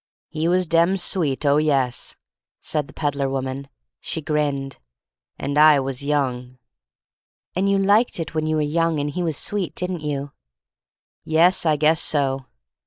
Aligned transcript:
»"He 0.29 0.47
was 0.47 0.65
dem 0.65 0.97
sweet— 0.97 1.45
oh, 1.45 1.57
yes," 1.57 2.15
said 2.59 2.87
the 2.87 2.93
peddler 2.95 3.29
woman. 3.29 3.69
She 3.99 4.19
grinned. 4.19 4.79
"And 5.37 5.59
I 5.59 5.79
was 5.79 6.03
young." 6.03 6.57
"And 7.55 7.69
you 7.69 7.77
liked 7.77 8.19
it 8.19 8.33
when 8.33 8.47
you 8.47 8.55
were 8.55 8.63
young 8.63 8.99
and 8.99 9.11
he 9.11 9.21
was 9.21 9.37
sweet, 9.37 9.75
didn't 9.75 10.01
you?" 10.01 10.31
"Yes, 11.23 11.67
I 11.67 11.75
guess 11.75 12.01
so. 12.01 12.47